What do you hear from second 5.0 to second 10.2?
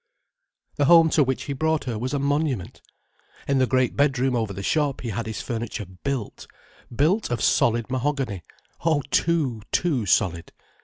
he had his furniture built: built of solid mahogany: oh too, too